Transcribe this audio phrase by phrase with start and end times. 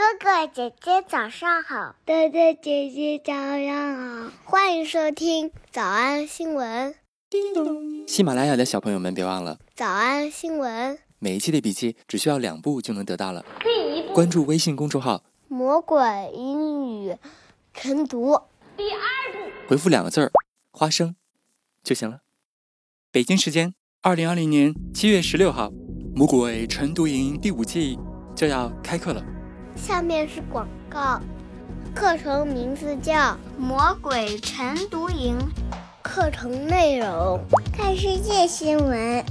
[0.00, 6.94] 哥哥姐姐早上好，哥哥姐姐早上好，欢迎收听早安新闻。
[7.28, 8.08] 叮咚！
[8.08, 13.44] 喜马拉雅的小朋友们别忘了早安新闻，每一期的笔记只需要两步就能得到了。
[13.60, 16.00] 第一步，关注微信公众号“魔鬼
[16.32, 17.18] 英语
[17.74, 18.40] 晨读”。
[18.78, 18.98] 第二
[19.34, 20.32] 步，回复两个字儿
[20.72, 21.14] “花生”
[21.84, 22.20] 就行了。
[23.12, 25.70] 北京时间二零二零年七月十六号，
[26.14, 27.98] 魔鬼晨读营第五季
[28.34, 29.22] 就要开课了。
[29.76, 31.20] 下面是广告，
[31.94, 33.14] 课程名字叫
[33.58, 35.38] 《魔鬼晨读营》，
[36.02, 37.40] 课程内容
[37.72, 39.24] 看世界新闻，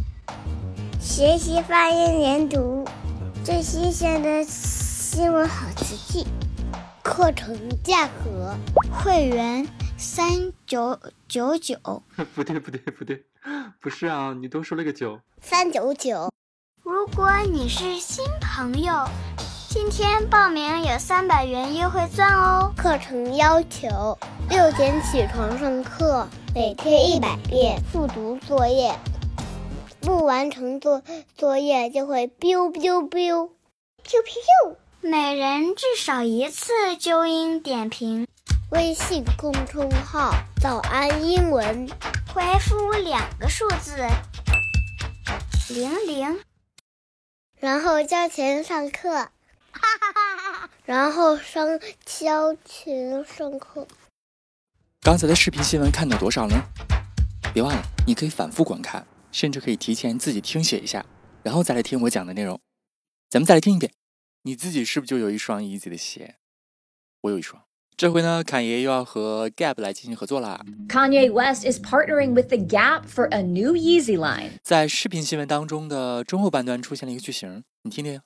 [0.99, 2.85] 学习发音连读，
[3.43, 6.27] 最新鲜的新闻好词句。
[7.03, 8.55] 课程价格，
[8.91, 11.77] 会员三九九九。
[12.35, 13.23] 不对不对不对，
[13.81, 15.19] 不是啊，你多说了个九。
[15.41, 16.29] 三九九。
[16.83, 18.93] 如果你是新朋友。
[19.71, 22.73] 今天报名有三百元优惠券哦！
[22.75, 24.17] 课程要求
[24.49, 28.95] 六点起床上课，每天一百遍复读作业，
[30.01, 31.03] 不完成作
[31.37, 33.49] 作业就会 biu biu biu，biu
[34.23, 34.75] biu！
[35.01, 38.27] 每人至少一次纠音点评。
[38.71, 41.87] 微信公众号“早安英文”，
[42.33, 43.95] 回复两个数字
[45.69, 46.39] 零零，
[47.59, 49.27] 然后交钱上课。
[49.71, 51.67] 哈哈哈哈然后上
[52.05, 53.87] 交钱上课。
[55.01, 56.55] 刚才的视频新闻看到多少呢？
[57.53, 61.05] 别忘了，你可以反复观看，甚至可以提前自己听写一下，
[61.43, 62.59] 然后再来听我讲的内容。
[63.29, 63.91] 咱们再来听一遍。
[64.43, 66.35] 你自己是不是就有一双 Easy 的鞋？
[67.21, 67.63] 我有一双。
[67.97, 70.65] 这回呢，侃爷又要和 Gap 来进行合作啦。
[70.87, 74.51] Kanye West is partnering with the Gap for a new Yeezy line。
[74.63, 78.21] 在视频新闻当中的中后半段出现了一个句型，你听听。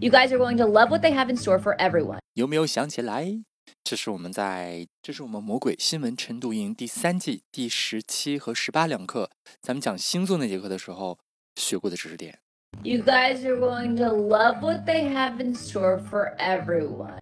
[0.00, 2.18] You guys are going to love what they have in store for everyone。
[2.34, 3.42] 有没有想起来？
[3.84, 9.30] 这是我们在，这是我们魔鬼新闻晨读营第三季第十七和十八两课，
[9.60, 11.18] 咱们讲星座那节课的时候
[11.56, 12.38] 学过的知识点。
[12.82, 17.18] You guys are going to love what they have in store for everyone.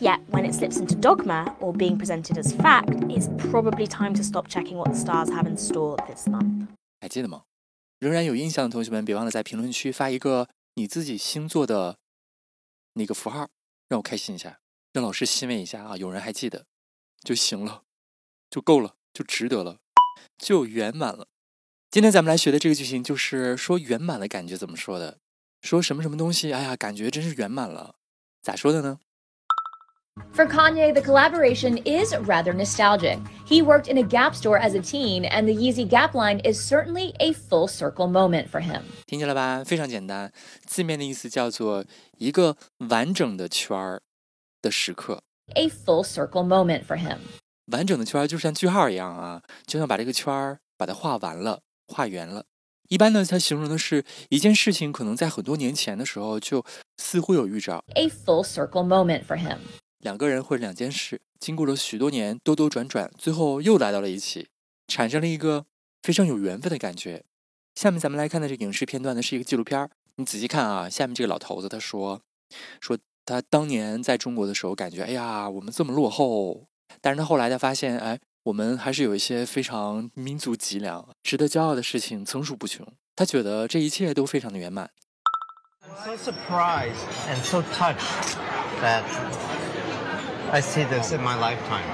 [0.00, 4.22] Yet, when it slips into dogma or being presented as fact, it's probably time to
[4.22, 6.66] stop checking what the stars have in store this month.
[7.00, 7.42] 还记得吗？
[8.00, 10.48] 仍然有印象的同学们，别忘了在评论区发一个。
[10.79, 11.99] 你自己星座的
[12.93, 13.49] 那个符号，
[13.89, 14.61] 让我开心一下，
[14.93, 15.97] 让老师欣慰一下啊！
[15.97, 16.67] 有人还记得
[17.19, 17.83] 就行了，
[18.49, 19.79] 就够了，就值得了，
[20.37, 21.27] 就圆满了。
[21.91, 25.19] 今天咱们来学的这个句型，就是说圆满的感觉怎么说的？
[25.61, 26.53] 说什么什么东西？
[26.53, 27.95] 哎呀，感觉真是圆满了，
[28.41, 29.01] 咋说的呢
[30.32, 33.18] ？For Kanye, the collaboration is rather nostalgic.
[33.46, 36.60] He worked in a Gap store as a teen, and the Yeezy Gap line is
[36.60, 38.82] certainly a full circle moment for him.
[39.06, 39.64] 听见了吧？
[39.64, 40.32] 非常简单，
[40.66, 41.84] 字面的意思叫做
[42.18, 42.56] 一个
[42.88, 44.02] 完整的圈儿
[44.62, 45.22] 的时刻。
[45.54, 47.18] A full circle moment for him.
[47.66, 52.44] 完整的圈儿就像句号一样啊，就像把这个圈儿把它画完了，画圆了。
[52.88, 56.64] 一般呢，它形容的是一件事情可能在很多年前的时候就
[56.98, 57.82] 似乎有预兆。
[57.94, 59.58] A full circle moment for him.
[59.99, 64.47] 两个人或者两件事，经过了许多年兜兜转转，最后又来到了一起，
[64.87, 65.65] 产生了一个
[66.01, 67.23] 非常有缘分的感觉。
[67.75, 69.89] 下面咱们来看的这个影视片段呢，是一个纪录片儿。
[70.15, 72.21] 你仔细看啊，下面这个老头子他说，
[72.81, 76.67] 说他当年在中国的时候，感觉哎呀，我们这么落后。
[77.01, 82.85] 但是他后来他发现，哎，我们还是有一些非常民族脊梁、值得骄傲的事情层出不穷。
[83.15, 84.89] 他觉得这一切都非常的圆满。
[85.83, 86.95] I'm so surprised
[87.29, 88.35] and so touched
[88.81, 89.03] that.
[90.52, 91.84] I see this in my lifetime.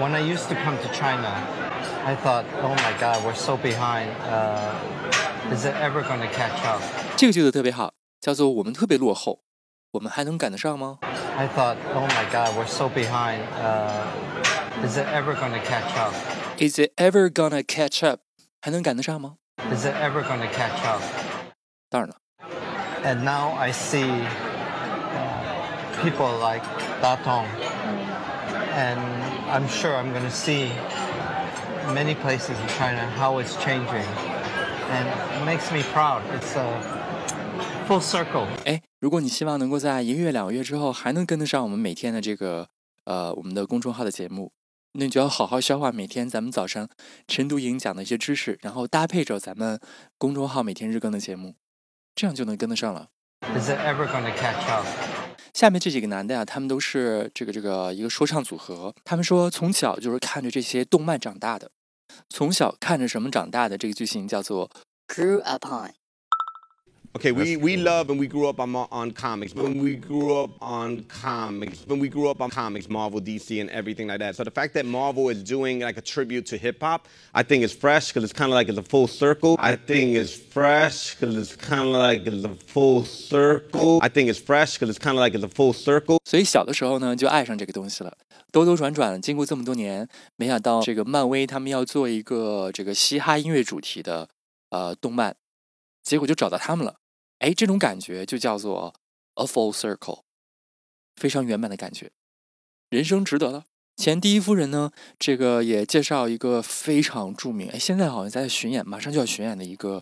[0.00, 1.32] When I used to come to China,
[2.04, 4.10] I thought, oh my God, we're so behind.
[4.22, 4.74] Uh,
[5.52, 6.80] is it ever going to catch up?
[7.16, 9.40] 这个句子特别好，叫做我们特别落后，
[9.92, 10.98] 我们还能赶得上吗？
[11.36, 13.40] I thought, oh my God, we're so behind.
[13.60, 14.06] Uh,
[14.86, 16.12] is it ever going to catch up?
[16.58, 18.20] Is it ever gonna catch up?
[18.60, 19.36] 还能赶得上吗？
[19.72, 21.02] Is it ever going to catch up?
[21.90, 22.16] 当然了。
[23.04, 24.06] And now I see
[26.02, 26.62] people like
[27.00, 27.46] Datong.
[28.74, 29.00] And
[29.50, 30.70] I'm sure I'm going to see
[31.92, 34.06] many places in China how it's changing.
[34.90, 36.22] And it makes me proud.
[36.34, 36.66] It's a
[37.86, 38.46] full circle.
[38.64, 42.68] 哎，如果你希望能够在一个月、两个月之后还能跟得上我们每天的这个
[43.04, 44.52] 呃我们的公众号的节目，
[44.92, 46.88] 那你就要好好消化每天咱们早上
[47.26, 49.80] 晨读营讲的一些知识，然后搭配着咱们
[50.16, 51.54] 公众号每天日更的节目，
[52.14, 53.08] 这样就能跟得上了。
[53.56, 54.86] Is it ever going to catch up?
[55.53, 58.93] 下面这几个男的呀，他们都是这个这个一个说唱组合。
[59.05, 61.69] 他们说从小就是看着这些动漫长大的，
[62.29, 63.77] 从小看着什么长大的？
[63.77, 64.69] 这个句型叫做
[65.07, 65.91] grew upon。
[67.16, 69.54] Okay, we, we love and we grew up on, on comics.
[69.54, 73.68] When we grew up on comics, when we grew up on comics, Marvel, DC, and
[73.70, 74.36] everything like that.
[74.36, 77.64] So the fact that Marvel is doing like a tribute to hip hop, I think
[77.64, 79.56] is fresh because it's kind of like it's a full circle.
[79.58, 83.98] I think it's fresh because it's kind of like it's a full circle.
[84.00, 86.20] I think it's fresh because it's kind of like it's a full circle.
[86.24, 88.16] 所以小的时候呢，就爱上这个东西了。
[88.52, 90.06] 兜兜转转，经过这么多年，
[90.36, 94.28] 没想到这个漫威他们要做一个这个嘻哈音乐主题的
[94.68, 95.34] 呃动漫，
[96.04, 96.94] 结果就找到他们了。
[97.43, 98.93] 哎，这种感觉就叫做
[99.33, 100.21] a full circle，
[101.17, 102.09] 非常圆满的感觉，
[102.89, 103.65] 人生值得了。
[103.97, 110.01] 前第一夫人呢，这个也介绍一个非常著名，哎，现在好像在巡演，马上就要巡演的一个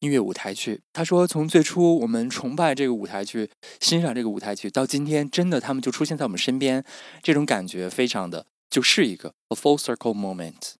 [0.00, 0.80] 音乐舞台剧。
[0.92, 3.48] 他说，从最初我们崇拜这个舞台剧，
[3.78, 6.84] 欣赏这个舞台剧，到今天真的他们就出现在我们身边，
[7.22, 10.72] 这种感觉非常的就是一个 a full circle moment。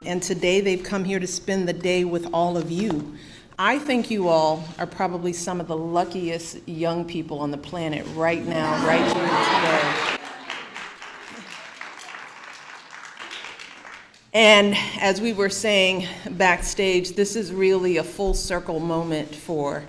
[0.00, 3.14] And today they've come here to spend the day with all of you.
[3.58, 8.04] I think you all are probably some of the luckiest young people on the planet
[8.14, 10.20] right now, right here today.
[14.32, 19.84] And as we were saying backstage, this is really a full circle moment for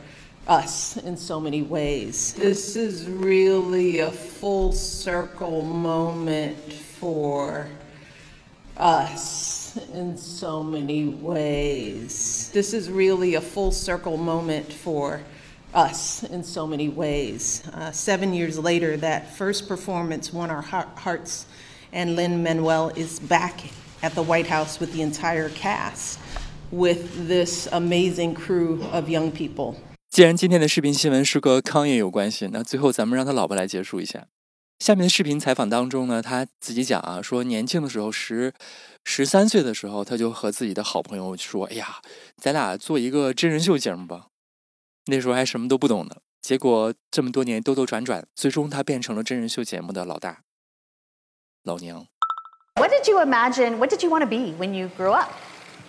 [0.47, 2.33] us in so many ways.
[2.33, 7.67] This is really a full circle moment for
[8.77, 12.49] us in so many ways.
[12.53, 15.21] This is really a full circle moment for
[15.73, 17.63] us in so many ways.
[17.73, 21.45] Uh, seven years later, that first performance won our hearts,
[21.91, 23.65] and Lin-Manuel is back
[24.01, 26.19] at the White House with the entire cast,
[26.71, 29.75] with this amazing crew of young people.
[30.09, 34.27] 既然今天的视频新闻是和康业有关系，那最后咱们让他老婆来结束一下。
[34.79, 38.53] 下面的视频采访当中呢，他自己讲啊，说年轻的时候十
[39.03, 42.01] 十三岁的时候，他就和自己的好朋友说：“哎呀，
[42.37, 44.27] 咱俩做一个真人秀节目吧。”
[45.07, 46.17] 那时候还什么都不懂呢。
[46.41, 50.41] 结果这么多年兜兜转转，最终他变成了真人秀节目的老大、
[51.63, 52.05] 老娘。
[52.75, 53.77] What did you imagine?
[53.77, 55.31] What did you want to be when you grew up?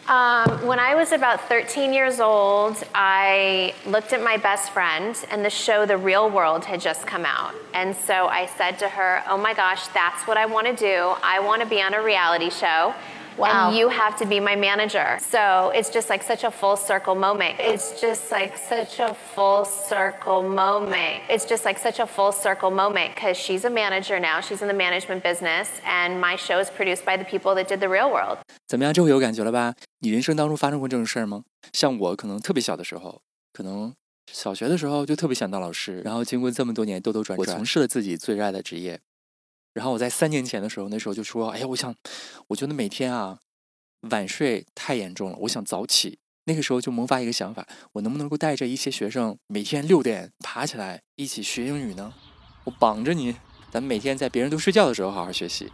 [0.09, 5.45] Um, when I was about 13 years old, I looked at my best friend, and
[5.45, 7.55] the show The Real World had just come out.
[7.75, 11.15] And so I said to her, Oh my gosh, that's what I want to do.
[11.25, 12.95] I want to be on a reality show.
[13.37, 13.69] Wow.
[13.69, 15.19] And you have to be my manager.
[15.21, 17.57] So it's just like such a full circle moment.
[17.59, 21.23] It's just like such a full circle moment.
[21.29, 24.41] It's just like such a full circle moment because she's a manager now.
[24.41, 27.81] She's in the management business, and my show is produced by the people that did
[27.81, 28.39] the real world.
[28.67, 28.93] 怎么样？
[28.93, 29.75] 这回有感觉了吧？
[30.01, 31.45] 你人生当中发生过这种事儿吗？
[31.73, 33.23] 像我可能特别小的时候，
[33.53, 33.95] 可能
[34.33, 39.01] 小学的时候就特别想当老师，然后经过这么多年兜兜转转，我从事了自己最热爱的职业。
[39.73, 41.95] 然后我在三年前的时候，那时候就说：“哎呀，我想，
[42.49, 43.39] 我觉得每天啊，
[44.11, 46.19] 晚睡太严重了，我想早起。”
[46.49, 52.15] 那个时候就萌发一个想法：我能不能够带着一些学生每天六点爬起来一起学英语呢？
[52.65, 53.37] 我绑着你，
[53.71, 55.71] 咱们每天在别人都睡觉的时候好好学习。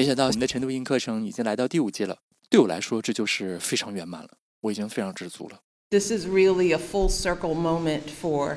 [0.00, 2.16] 没想到我们的晨读营课程已经来到第五季了，
[2.48, 4.30] 对我来说这就是非常圆满了，
[4.62, 5.60] 我已经非常知足了。
[5.90, 8.56] This is really a full circle moment for.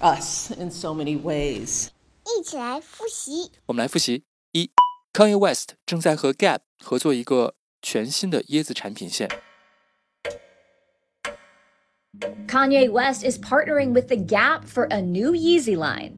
[0.00, 1.90] us in so many ways.
[2.24, 3.52] 一起来复习。
[3.66, 4.70] 我们来复习：一
[5.12, 9.28] ，Kanye West 正在和 Gap 合作一个全新的椰子产品线。
[12.48, 16.16] Kanye West is partnering with The Gap for a new Yeezy line.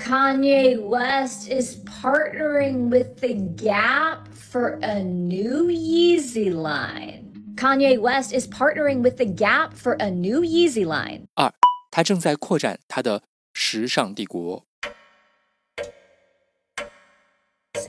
[0.00, 7.32] Kanye West is partnering with The Gap for a new Yeezy line.
[7.56, 11.26] Kanye West is partnering with The Gap for a new Yeezy line.
[11.34, 11.52] 二
[11.90, 14.64] 他正在扩展他的时尚帝国。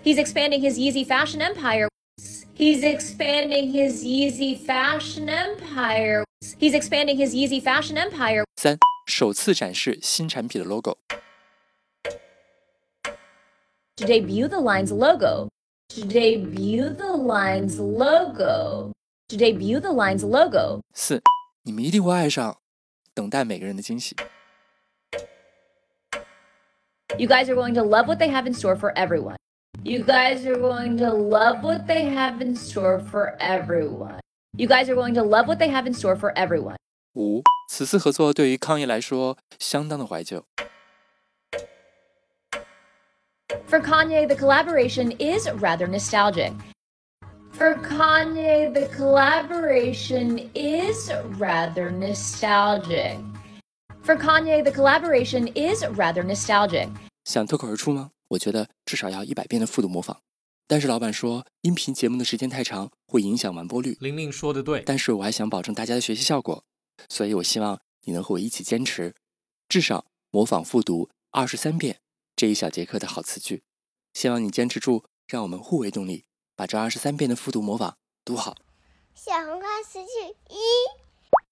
[0.04, 1.88] He's expanding his Yeezy fashion empire.
[2.54, 6.26] He's expanding his Yeezy fashion empire.
[6.60, 8.44] He's expanding his Yeezy fashion empire.
[8.58, 10.98] 三，首次展示新产品的 logo。
[13.98, 15.50] To debut the line's logo.
[15.90, 18.92] To debut the line's logo.
[19.30, 20.82] To debut the line's logo.
[20.94, 21.22] 四，
[21.64, 22.58] 你们一定会爱上
[23.14, 24.16] 等待每个人的惊喜。
[27.18, 29.38] You guys are going to love what they have in store for everyone.
[29.84, 34.20] You guys are going to love what they have in store for everyone.
[34.58, 36.76] You guys are going to love what they have in store for everyone.
[37.16, 40.44] 五，此次合作对于康爷来说相当的怀旧。
[43.72, 46.52] For Kanye, the collaboration is rather nostalgic.
[47.54, 53.18] For Kanye, the collaboration is rather nostalgic.
[54.04, 56.90] For Kanye, the collaboration is rather nostalgic.
[57.24, 58.12] 想脱口而出吗？
[58.28, 60.20] 我觉得至少要一百遍的复读模仿。
[60.68, 63.96] 但是老板说音频节目的时间太长会影响完播率。
[64.02, 66.62] 玲玲说的对，但是我还想保证大家的学习效果，
[67.08, 69.16] 所以我希望你能和我一起坚持，
[69.70, 72.00] 至少模仿复读二十三遍
[72.43, 73.63] 这一小节课的好词句。
[74.15, 76.25] 希望你坚持住，让我们互为动力，
[76.57, 78.57] 把这二十三遍的复读模仿读好。
[79.15, 80.09] 小红花词句
[80.49, 80.59] 一。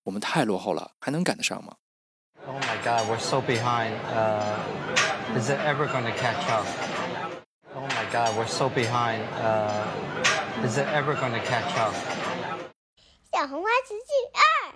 [0.02, 1.76] 我们太落后了，还能赶得上吗
[2.44, 3.92] ？Oh my God, we're so behind.
[4.12, 4.58] Uh,
[5.38, 6.66] is it ever going to catch up?
[7.72, 9.22] Oh my God, we're so behind.
[9.40, 9.86] Uh,
[10.66, 11.94] is it ever going to catch up?
[13.30, 14.74] 小红花词句二。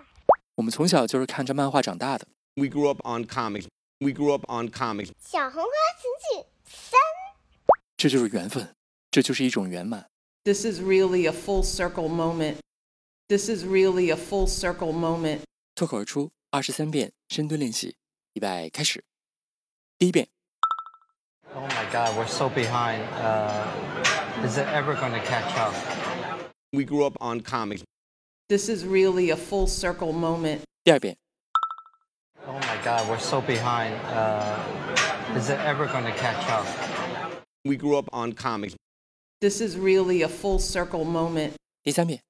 [0.55, 2.29] 我们从小就是看着漫画长大的。
[2.55, 3.67] We grew up on comics.
[4.00, 5.12] We grew up on comics.
[5.20, 7.00] 小红花词句三。
[7.98, 8.76] 这就是缘分，
[9.12, 10.10] 这就是一种圆满。
[10.46, 12.58] This is really a full circle moment.
[13.28, 15.42] This is really a full circle moment.
[15.76, 17.96] 脱口而出二十三遍深蹲练习，
[18.34, 19.04] 预备开始。
[19.98, 20.30] 第一遍，
[21.54, 23.02] Oh my God, we're so behind.
[23.22, 23.68] Uh,
[24.48, 25.74] is it ever going to catch up?
[26.72, 27.84] We grew up on comics.
[28.48, 30.62] This is really a full circle moment.
[30.84, 31.18] 第二遍，
[32.50, 33.94] Oh my God, we're so behind.
[34.08, 34.58] Uh,
[35.36, 36.66] is it ever going to catch up?
[37.64, 38.76] We grew up on comics.
[39.40, 41.54] This is really a full circle moment.
[41.84, 42.22] 第三遍，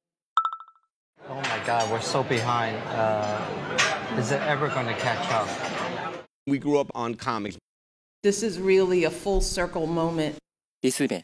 [1.29, 2.75] Oh my God, we're so behind.
[2.89, 3.39] Uh,
[4.17, 5.47] is it ever going to catch up?
[6.45, 7.57] We grew up on comics.
[8.21, 10.35] This is really a full circle moment.
[10.81, 11.23] 第四遍，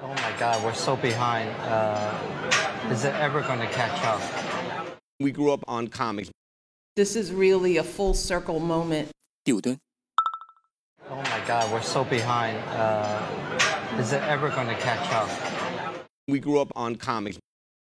[0.00, 1.50] Oh my God, we're so behind.
[1.68, 2.14] Uh,
[2.90, 4.22] is it ever going to catch up?
[5.20, 6.30] We grew up on comics.
[6.96, 9.08] This is really a full circle moment.
[9.44, 9.78] 第五蹲，
[11.08, 12.56] Oh my God, we're so behind.
[12.76, 13.22] Uh,
[13.98, 15.28] is it ever going to catch up?
[16.26, 17.38] We grew up on comics.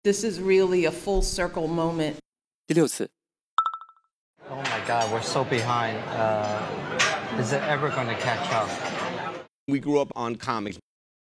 [0.03, 2.17] This is really a full circle moment.
[2.67, 3.09] 第六次，
[4.51, 5.97] Oh my God, we're so behind.
[6.09, 6.61] Uh,
[7.39, 8.69] is it ever going to catch up?
[9.67, 10.79] We grew up on comics.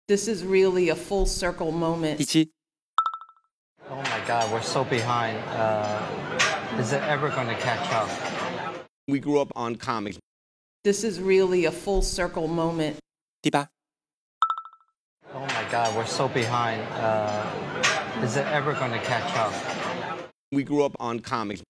[0.09, 2.19] This is really a full circle moment.
[2.19, 2.51] 第七，
[3.89, 5.39] Oh my God, we're so behind.
[5.49, 6.26] Uh,
[6.79, 8.09] is it ever going to catch up?
[9.09, 10.19] We grew up on comics.
[10.85, 12.97] This is really a full circle moment.
[13.43, 13.69] 第八，
[15.35, 16.81] Oh my God, we're so behind.
[16.93, 17.45] Uh,
[18.23, 19.53] is it ever going to catch up?
[20.51, 21.63] We grew up on comics.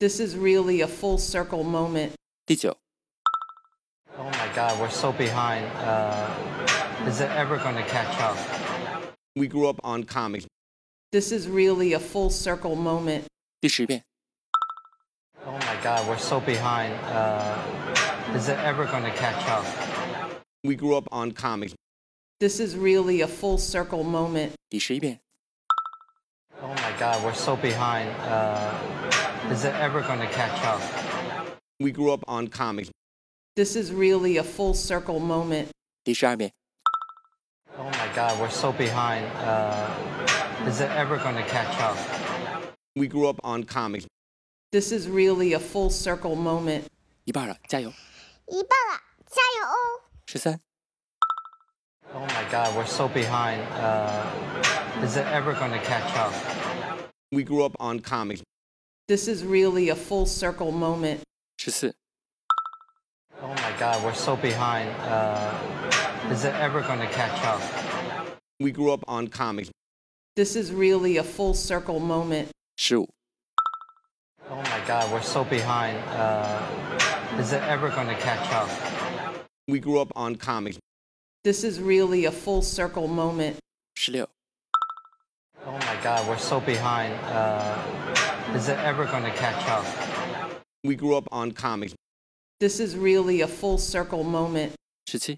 [0.00, 2.12] This is really a full circle moment.
[2.46, 2.76] 第九，
[4.18, 5.66] Oh my God, we're so behind.
[5.78, 6.28] Uh,
[7.06, 8.36] is it ever going to catch up?
[9.36, 10.46] We grew up on comics.
[11.12, 13.24] This is really a full circle moment.
[13.60, 14.04] 第十遍，
[15.48, 16.94] Oh my God, we're so behind.
[17.04, 19.64] Uh, is it ever going to catch up?
[20.62, 21.74] We grew up on comics.
[22.40, 24.52] This is really a full circle moment.
[24.70, 25.20] 第十一遍，
[26.62, 28.08] Oh my God, we're so behind.
[28.26, 28.72] Uh,
[29.52, 30.80] is it ever going to catch up?
[31.78, 32.90] We grew up on comics.
[33.54, 35.68] This is really a full circle moment.
[36.04, 36.52] 第十二遍，
[37.78, 39.26] Oh my God, we're so behind.
[39.44, 39.90] Uh,
[40.66, 41.96] is it ever going to catch up?
[42.96, 44.06] We grew up on comics.
[44.70, 46.84] This is really a full circle moment.
[47.24, 47.90] 一半了，加油！
[48.48, 50.02] 一半了，加油哦！
[50.26, 50.60] 十三、
[52.12, 53.60] Oh my God, we're so behind.
[53.80, 54.24] Uh,
[55.02, 56.32] is it ever going to catch up?
[57.30, 58.42] We grew up on comics.
[59.06, 61.20] This is really a full circle moment.
[61.56, 61.94] 十四、
[63.42, 64.88] Oh my God, we're so behind.
[65.08, 65.54] Uh,
[66.32, 67.60] is it ever going to catch up?
[68.60, 69.70] We grew up on comics.
[70.36, 72.48] This is really a full circle moment.
[72.76, 73.08] 十五、
[74.51, 75.95] Oh my God, we're so behind.
[76.09, 78.67] Uh, is it ever going to catch up?
[79.67, 80.79] We grew up on comics.
[81.43, 83.57] This is really a full circle moment.
[83.95, 84.25] 16.
[85.67, 87.13] Oh my God, we're so behind.
[87.25, 89.85] Uh, is it ever going to catch up?
[90.83, 91.93] We grew up on comics.
[92.59, 94.73] This is really a full circle moment.
[95.09, 95.37] 17.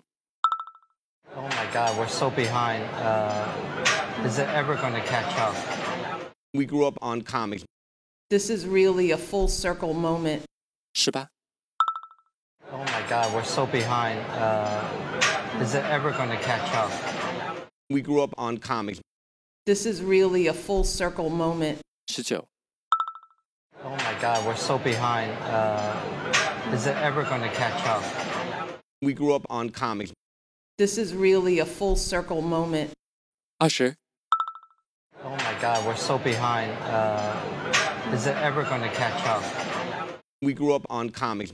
[1.35, 2.85] Oh my God, we're so behind.
[2.95, 6.31] Uh, is it ever going to catch up?
[6.53, 7.65] We grew up on comics.
[8.31, 10.43] This is really a full circle moment.
[10.93, 11.27] 是吧?
[12.71, 14.21] Oh my God, we're so behind.
[14.31, 16.89] Uh, is it ever going to catch up?
[17.89, 19.01] We grew up on comics.
[19.65, 21.81] This is really a full circle moment.
[22.07, 22.39] 19.
[23.83, 25.33] Oh my God, we're so behind.
[25.51, 28.01] Uh, is it ever going to catch up?
[29.01, 30.13] We grew up on comics.
[30.77, 32.91] This is really a full circle moment.
[33.59, 33.95] 20.
[35.25, 36.71] Oh my God, we're so behind.
[36.83, 39.42] Uh, is it ever going to catch up?
[40.42, 41.52] We grew up on comics.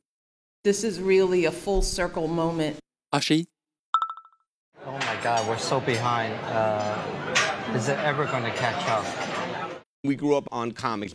[0.64, 2.76] This is really a full circle moment.
[3.10, 3.48] 二十一、
[4.86, 6.32] Oh my God, we're so behind.
[6.46, 6.96] Uh,
[7.76, 9.04] is it ever going to catch up?
[10.02, 11.14] We grew up on comics.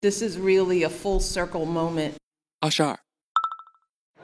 [0.00, 2.14] This is really a full circle moment.
[2.60, 2.98] 二十二、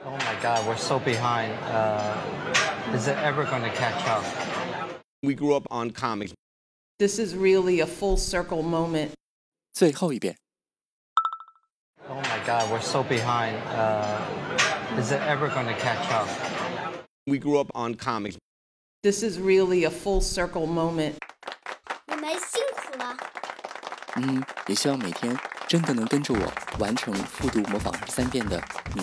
[0.05, 1.51] Oh my God, we're so behind.
[1.65, 4.23] Uh, is it ever going to catch up?
[5.21, 6.33] We grew up on comics.
[6.97, 9.11] This is really a full circle moment.
[9.73, 10.37] 最后一遍。
[12.08, 13.56] Oh my God, we're so behind.
[13.74, 14.20] Uh,
[14.96, 16.28] is it ever going to catch up?
[17.26, 18.36] We grew up on comics.
[19.02, 21.14] This is really a full circle moment.
[22.06, 23.16] 你们辛苦了。
[24.14, 25.36] 嗯，也希望每天
[25.66, 28.62] 真的能跟着我完成复读模仿二十三遍的
[28.94, 29.02] 你，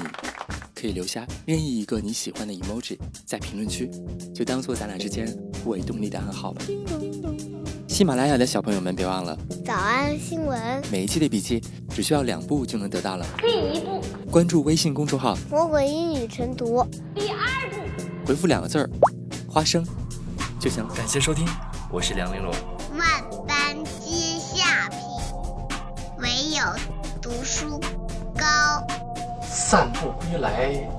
[0.73, 3.91] 可以留下任意一个你喜欢的 emoji 在评论区，
[4.33, 5.27] 就当做咱俩之间
[5.61, 6.63] 互为动力的暗号吧。
[7.93, 13.25] 喜马拉雅的小朋友们，别忘了早安新闻，每一期的笔记只需要两步就能得到了。
[13.37, 16.83] 第一步，关注微信公众号，魔鬼英语晨读；
[17.13, 17.37] 第二
[17.69, 18.89] 步，回复两个字儿
[19.47, 19.85] “花生”
[20.59, 20.91] 就行了。
[20.95, 21.45] 感谢收听，
[21.91, 22.51] 我是梁玲珑。
[22.97, 23.07] 万
[23.47, 24.97] 般皆下品，
[26.17, 26.63] 唯有
[27.21, 27.79] 读书
[28.35, 28.83] 高。
[29.43, 30.89] 散步归来，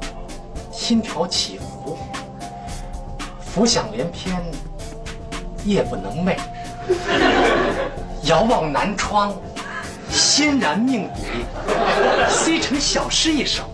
[0.71, 1.99] 心潮起伏，
[3.41, 4.41] 浮想联翩，
[5.65, 6.39] 夜不能寐。
[8.25, 9.35] 遥望南窗，
[10.11, 11.45] 欣然命笔，
[12.29, 13.65] 虽成小诗一首，